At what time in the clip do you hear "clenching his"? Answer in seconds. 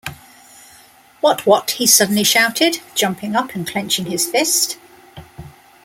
3.67-4.25